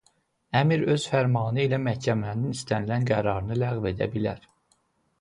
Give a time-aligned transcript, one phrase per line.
[0.61, 4.53] Əmir öz fərmanı ilə Məhkəmənin istənilən qərarını ləğv edə bilər.